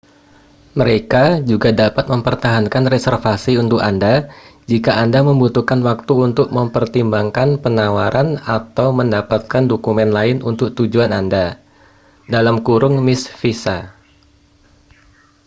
mereka 0.79 1.23
juga 1.49 1.69
dapat 1.81 2.05
mempertahankan 2.13 2.85
reservasi 2.93 3.53
untuk 3.63 3.79
anda 3.89 4.13
jika 4.71 4.91
anda 5.03 5.19
membutuhkan 5.29 5.77
waktu 5.89 6.13
untuk 6.27 6.47
mempertimbangkan 6.57 7.49
penawaran 7.63 8.29
atau 8.57 8.87
mendapatkan 8.99 9.63
dokumen 9.71 10.09
lain 10.17 10.37
untuk 10.49 10.69
tujuan 10.77 11.11
anda 11.21 11.45
mis. 13.07 13.23
visa 13.41 13.77